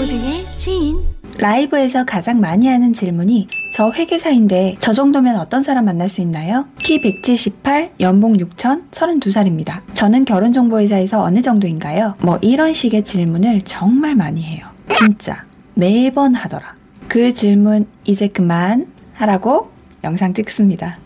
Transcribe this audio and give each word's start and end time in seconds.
모두의 0.00 0.46
지인 0.56 0.98
라이브에서 1.38 2.04
가장 2.06 2.40
많이 2.40 2.68
하는 2.68 2.94
질문이 2.94 3.48
저 3.74 3.90
회계사인데 3.90 4.76
저 4.80 4.94
정도면 4.94 5.36
어떤 5.36 5.62
사람 5.62 5.84
만날 5.84 6.08
수 6.08 6.22
있나요? 6.22 6.64
키 6.78 7.02
178, 7.02 7.92
연봉 8.00 8.32
6천, 8.32 8.90
32살입니다. 8.90 9.82
저는 9.92 10.24
결혼정보회사에서 10.24 11.22
어느 11.22 11.42
정도인가요? 11.42 12.14
뭐 12.22 12.38
이런 12.40 12.72
식의 12.72 13.04
질문을 13.04 13.60
정말 13.62 14.14
많이 14.14 14.42
해요. 14.42 14.66
진짜 14.88 15.44
매번 15.74 16.34
하더라. 16.34 16.76
그 17.06 17.34
질문 17.34 17.86
이제 18.04 18.26
그만 18.28 18.86
하라고 19.12 19.70
영상 20.02 20.32
찍습니다. 20.32 20.98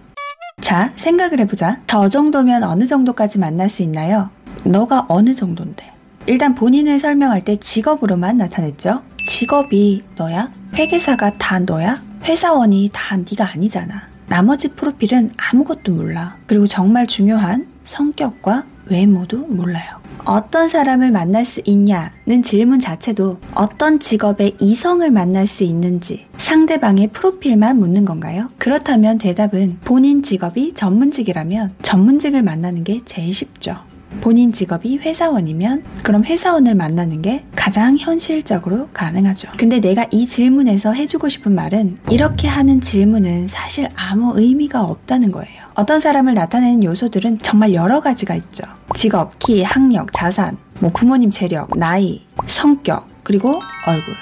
자, 0.60 0.92
생각을 0.94 1.40
해보자. 1.40 1.80
저 1.88 2.08
정도면 2.08 2.62
어느 2.62 2.86
정도까지 2.86 3.40
만날 3.40 3.68
수 3.68 3.82
있나요? 3.82 4.30
너가 4.64 5.06
어느 5.08 5.34
정도인데? 5.34 5.93
일단 6.26 6.54
본인을 6.54 6.98
설명할 6.98 7.42
때 7.42 7.56
직업으로만 7.56 8.38
나타냈죠. 8.38 9.02
직업이 9.28 10.02
너야? 10.16 10.50
회계사가 10.74 11.34
다 11.34 11.58
너야? 11.58 12.02
회사원이 12.24 12.90
다 12.92 13.16
네가 13.16 13.52
아니잖아. 13.52 14.08
나머지 14.26 14.68
프로필은 14.68 15.32
아무것도 15.36 15.92
몰라. 15.92 16.36
그리고 16.46 16.66
정말 16.66 17.06
중요한 17.06 17.66
성격과 17.84 18.64
외모도 18.86 19.38
몰라요. 19.48 19.84
어떤 20.24 20.68
사람을 20.68 21.10
만날 21.10 21.44
수 21.44 21.60
있냐는 21.66 22.42
질문 22.42 22.80
자체도 22.80 23.38
어떤 23.54 24.00
직업의 24.00 24.56
이성을 24.58 25.08
만날 25.10 25.46
수 25.46 25.62
있는지 25.64 26.26
상대방의 26.38 27.08
프로필만 27.08 27.78
묻는 27.78 28.06
건가요? 28.06 28.48
그렇다면 28.56 29.18
대답은 29.18 29.78
본인 29.84 30.22
직업이 30.22 30.72
전문직이라면 30.72 31.74
전문직을 31.82 32.42
만나는 32.42 32.84
게 32.84 33.02
제일 33.04 33.34
쉽죠. 33.34 33.76
본인 34.20 34.52
직업이 34.52 34.98
회사원이면 34.98 35.84
그럼 36.02 36.24
회사원을 36.24 36.74
만나는 36.74 37.22
게 37.22 37.44
가장 37.54 37.96
현실적으로 37.98 38.88
가능하죠. 38.92 39.48
근데 39.56 39.80
내가 39.80 40.06
이 40.10 40.26
질문에서 40.26 40.92
해주고 40.92 41.28
싶은 41.28 41.54
말은 41.54 41.96
이렇게 42.10 42.48
하는 42.48 42.80
질문은 42.80 43.48
사실 43.48 43.88
아무 43.96 44.32
의미가 44.38 44.82
없다는 44.82 45.32
거예요. 45.32 45.64
어떤 45.74 45.98
사람을 46.00 46.34
나타내는 46.34 46.84
요소들은 46.84 47.38
정말 47.38 47.74
여러 47.74 48.00
가지가 48.00 48.34
있죠. 48.36 48.64
직업, 48.94 49.38
키, 49.38 49.62
학력, 49.62 50.12
자산, 50.12 50.56
뭐 50.80 50.90
부모님 50.90 51.30
재력, 51.30 51.76
나이, 51.76 52.22
성격, 52.46 53.08
그리고 53.22 53.58
얼굴. 53.86 54.14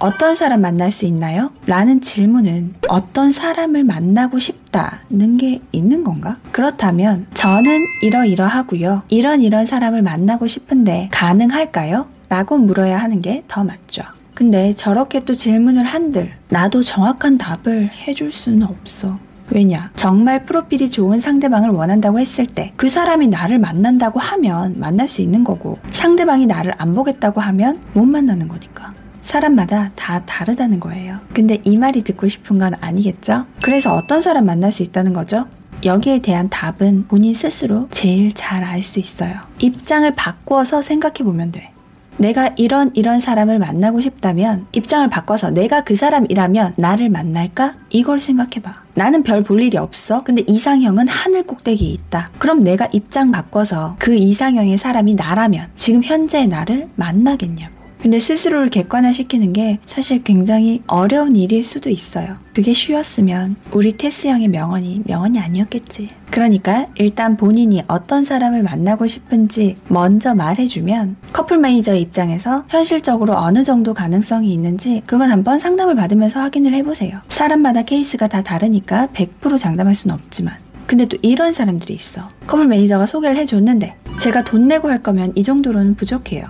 어떤 0.00 0.34
사람 0.36 0.60
만날 0.60 0.92
수 0.92 1.06
있나요? 1.06 1.50
라는 1.66 2.00
질문은 2.00 2.74
어떤 2.88 3.32
사람을 3.32 3.82
만나고 3.82 4.38
싶다는 4.38 5.36
게 5.38 5.60
있는 5.72 6.04
건가? 6.04 6.36
그렇다면 6.52 7.26
저는 7.34 7.80
이러이러하고요. 8.02 9.02
이런 9.08 9.42
이런 9.42 9.66
사람을 9.66 10.02
만나고 10.02 10.46
싶은데 10.46 11.08
가능할까요? 11.10 12.06
라고 12.28 12.58
물어야 12.58 12.96
하는 12.98 13.22
게 13.22 13.42
더 13.48 13.64
맞죠. 13.64 14.02
근데 14.34 14.72
저렇게 14.74 15.24
또 15.24 15.34
질문을 15.34 15.84
한들 15.84 16.30
나도 16.48 16.82
정확한 16.84 17.38
답을 17.38 17.90
해줄 18.06 18.30
수는 18.30 18.62
없어. 18.64 19.18
왜냐? 19.50 19.90
정말 19.96 20.42
프로필이 20.44 20.90
좋은 20.90 21.18
상대방을 21.18 21.70
원한다고 21.70 22.20
했을 22.20 22.46
때 22.46 22.72
그 22.76 22.88
사람이 22.88 23.28
나를 23.28 23.58
만난다고 23.58 24.20
하면 24.20 24.74
만날 24.78 25.08
수 25.08 25.22
있는 25.22 25.42
거고 25.42 25.78
상대방이 25.90 26.46
나를 26.46 26.72
안 26.78 26.94
보겠다고 26.94 27.40
하면 27.40 27.80
못 27.94 28.04
만나는 28.04 28.46
거니까. 28.46 28.90
사람마다 29.28 29.90
다 29.94 30.22
다르다는 30.24 30.80
거예요. 30.80 31.18
근데 31.34 31.58
이 31.64 31.76
말이 31.76 32.02
듣고 32.02 32.28
싶은 32.28 32.58
건 32.58 32.72
아니겠죠? 32.80 33.44
그래서 33.62 33.94
어떤 33.94 34.22
사람 34.22 34.46
만날 34.46 34.72
수 34.72 34.82
있다는 34.82 35.12
거죠? 35.12 35.46
여기에 35.84 36.20
대한 36.20 36.48
답은 36.48 37.06
본인 37.08 37.34
스스로 37.34 37.88
제일 37.90 38.32
잘 38.32 38.64
알 38.64 38.82
수 38.82 38.98
있어요. 39.00 39.34
입장을 39.60 40.10
바꿔서 40.14 40.80
생각해 40.80 41.16
보면 41.24 41.52
돼. 41.52 41.70
내가 42.16 42.50
이런 42.56 42.90
이런 42.94 43.20
사람을 43.20 43.58
만나고 43.60 44.00
싶다면 44.00 44.66
입장을 44.72 45.08
바꿔서 45.10 45.50
내가 45.50 45.84
그 45.84 45.94
사람이라면 45.94 46.74
나를 46.78 47.10
만날까? 47.10 47.74
이걸 47.90 48.18
생각해봐. 48.20 48.82
나는 48.94 49.22
별 49.22 49.42
볼 49.42 49.60
일이 49.62 49.76
없어. 49.76 50.24
근데 50.24 50.42
이상형은 50.48 51.06
하늘 51.06 51.42
꼭대기에 51.44 51.88
있다. 51.90 52.28
그럼 52.38 52.64
내가 52.64 52.88
입장 52.92 53.30
바꿔서 53.30 53.94
그 54.00 54.14
이상형의 54.16 54.78
사람이 54.78 55.14
나라면 55.16 55.68
지금 55.76 56.02
현재의 56.02 56.48
나를 56.48 56.88
만나겠냐고. 56.96 57.77
근데 58.00 58.20
스스로를 58.20 58.70
객관화시키는 58.70 59.52
게 59.52 59.78
사실 59.86 60.22
굉장히 60.22 60.82
어려운 60.86 61.34
일일 61.34 61.64
수도 61.64 61.90
있어요. 61.90 62.36
그게 62.54 62.72
쉬웠으면 62.72 63.56
우리 63.72 63.92
테스 63.92 64.28
형의 64.28 64.48
명언이 64.48 65.02
명언이 65.04 65.38
아니었겠지. 65.38 66.08
그러니까 66.30 66.86
일단 66.96 67.36
본인이 67.36 67.82
어떤 67.88 68.22
사람을 68.22 68.62
만나고 68.62 69.06
싶은지 69.06 69.76
먼저 69.88 70.34
말해주면 70.34 71.16
커플 71.32 71.58
매니저 71.58 71.94
입장에서 71.94 72.64
현실적으로 72.68 73.36
어느 73.36 73.64
정도 73.64 73.94
가능성이 73.94 74.52
있는지 74.52 75.02
그건 75.06 75.30
한번 75.30 75.58
상담을 75.58 75.94
받으면서 75.94 76.40
확인을 76.40 76.74
해보세요. 76.74 77.18
사람마다 77.28 77.82
케이스가 77.82 78.28
다 78.28 78.42
다르니까 78.42 79.08
100% 79.12 79.58
장담할 79.58 79.94
수는 79.94 80.14
없지만 80.14 80.54
근데 80.86 81.04
또 81.04 81.18
이런 81.20 81.52
사람들이 81.52 81.92
있어. 81.92 82.28
커플 82.46 82.66
매니저가 82.66 83.06
소개를 83.06 83.36
해줬는데 83.36 83.96
제가 84.20 84.42
돈 84.42 84.64
내고 84.64 84.88
할 84.88 85.02
거면 85.02 85.32
이 85.34 85.42
정도로는 85.42 85.96
부족해요. 85.96 86.44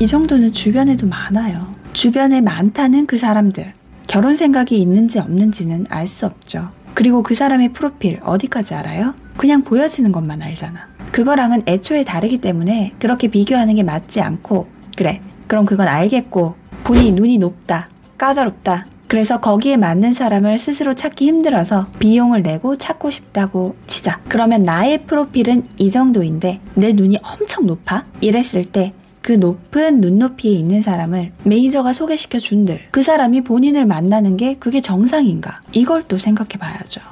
이 0.00 0.06
정도는 0.06 0.52
주변에도 0.52 1.08
많아요. 1.08 1.74
주변에 1.92 2.40
많다는 2.40 3.06
그 3.06 3.18
사람들. 3.18 3.72
결혼 4.06 4.36
생각이 4.36 4.80
있는지 4.80 5.18
없는지는 5.18 5.86
알 5.90 6.06
수 6.06 6.24
없죠. 6.24 6.68
그리고 6.94 7.22
그 7.22 7.34
사람의 7.34 7.72
프로필 7.72 8.20
어디까지 8.22 8.74
알아요? 8.74 9.14
그냥 9.36 9.62
보여지는 9.62 10.12
것만 10.12 10.40
알잖아. 10.40 10.86
그거랑은 11.10 11.62
애초에 11.66 12.04
다르기 12.04 12.38
때문에 12.38 12.92
그렇게 13.00 13.28
비교하는 13.28 13.74
게 13.74 13.82
맞지 13.82 14.20
않고, 14.20 14.68
그래, 14.96 15.20
그럼 15.48 15.64
그건 15.66 15.88
알겠고, 15.88 16.54
본인이 16.84 17.12
눈이 17.12 17.38
높다, 17.38 17.88
까다롭다. 18.18 18.86
그래서 19.08 19.40
거기에 19.40 19.76
맞는 19.76 20.12
사람을 20.12 20.58
스스로 20.58 20.94
찾기 20.94 21.26
힘들어서 21.26 21.86
비용을 21.98 22.42
내고 22.42 22.76
찾고 22.76 23.10
싶다고 23.10 23.74
치자. 23.86 24.20
그러면 24.28 24.62
나의 24.64 25.04
프로필은 25.06 25.66
이 25.78 25.90
정도인데 25.90 26.60
내 26.74 26.92
눈이 26.92 27.18
엄청 27.22 27.66
높아? 27.66 28.04
이랬을 28.20 28.66
때 28.66 28.92
그 29.28 29.34
높은 29.34 30.00
눈높이에 30.00 30.52
있는 30.52 30.80
사람을 30.80 31.32
매니저가 31.44 31.92
소개시켜 31.92 32.38
준들 32.38 32.80
그 32.90 33.02
사람이 33.02 33.42
본인을 33.42 33.84
만나는 33.84 34.38
게 34.38 34.54
그게 34.54 34.80
정상인가 34.80 35.52
이걸 35.72 36.02
또 36.04 36.16
생각해 36.16 36.52
봐야죠. 36.58 37.02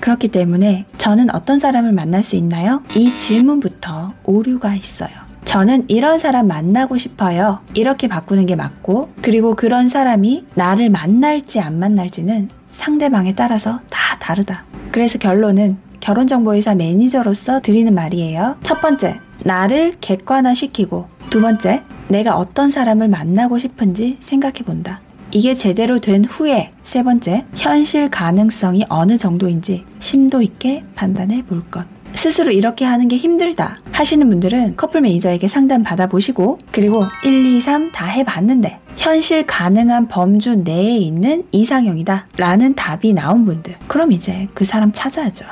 그렇기 0.00 0.28
때문에 0.28 0.84
저는 0.98 1.34
어떤 1.34 1.58
사람을 1.58 1.92
만날 1.92 2.22
수 2.22 2.36
있나요? 2.36 2.82
이 2.94 3.10
질문부터 3.10 4.12
오류가 4.24 4.74
있어요. 4.74 5.08
저는 5.46 5.86
이런 5.88 6.18
사람 6.18 6.48
만나고 6.48 6.98
싶어요. 6.98 7.60
이렇게 7.72 8.08
바꾸는 8.08 8.44
게 8.44 8.54
맞고, 8.54 9.08
그리고 9.22 9.54
그런 9.54 9.88
사람이 9.88 10.44
나를 10.54 10.90
만날지 10.90 11.60
안 11.60 11.78
만날지는 11.78 12.50
상대방에 12.72 13.34
따라서 13.34 13.80
다 13.88 14.18
다르다. 14.18 14.64
그래서 14.90 15.18
결론은 15.18 15.78
결혼정보회사 16.00 16.74
매니저로서 16.74 17.60
드리는 17.60 17.94
말이에요. 17.94 18.56
첫 18.62 18.82
번째, 18.82 19.18
나를 19.44 19.94
객관화시키고, 20.00 21.08
두 21.32 21.40
번째, 21.40 21.82
내가 22.08 22.36
어떤 22.36 22.68
사람을 22.68 23.08
만나고 23.08 23.58
싶은지 23.58 24.18
생각해 24.20 24.56
본다. 24.66 25.00
이게 25.30 25.54
제대로 25.54 25.98
된 25.98 26.26
후에 26.26 26.70
세 26.82 27.02
번째, 27.02 27.46
현실 27.54 28.10
가능성이 28.10 28.84
어느 28.90 29.16
정도인지 29.16 29.86
심도 29.98 30.42
있게 30.42 30.84
판단해 30.94 31.42
볼 31.46 31.64
것. 31.70 31.86
스스로 32.12 32.52
이렇게 32.52 32.84
하는 32.84 33.08
게 33.08 33.16
힘들다 33.16 33.78
하시는 33.92 34.28
분들은 34.28 34.76
커플 34.76 35.00
매니저에게 35.00 35.48
상담 35.48 35.82
받아보시고 35.82 36.58
그리고 36.70 37.02
1, 37.24 37.46
2, 37.46 37.60
3 37.62 37.92
다 37.92 38.04
해봤는데 38.04 38.80
현실 38.98 39.46
가능한 39.46 40.08
범주 40.08 40.56
내에 40.56 40.98
있는 40.98 41.44
이상형이다 41.50 42.26
라는 42.36 42.74
답이 42.74 43.14
나온 43.14 43.46
분들 43.46 43.76
그럼 43.86 44.12
이제 44.12 44.48
그 44.52 44.66
사람 44.66 44.92
찾아야죠 44.92 45.46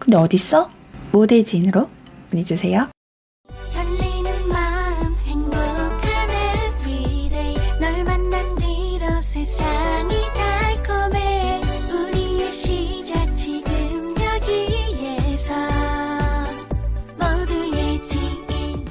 근데 0.00 0.16
어딨어? 0.16 0.68
모대지인으로 1.12 1.86
문의 2.30 2.44
주세요 2.44 2.88